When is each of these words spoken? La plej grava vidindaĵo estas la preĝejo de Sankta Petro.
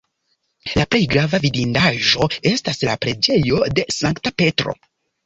La 0.77 0.85
plej 0.93 1.01
grava 1.11 1.39
vidindaĵo 1.43 2.29
estas 2.53 2.81
la 2.87 2.97
preĝejo 3.05 3.61
de 3.81 3.85
Sankta 3.99 4.33
Petro. 4.41 4.75